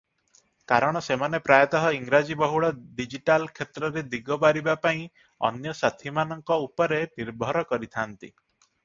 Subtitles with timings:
[0.69, 5.05] କାରଣ ସେମାନେ ପ୍ରାୟତଃ ଇଂରାଜୀ-ବହୁଳ ଡିଜିଟାଲ କ୍ଷେତ୍ରରେ ଦିଗ ବାରିବା ପାଇଁ
[5.51, 8.33] ଅନ୍ୟ ସାଥୀମାନଙ୍କ ଉପରେ ନିର୍ଭର କରିଥାନ୍ତି।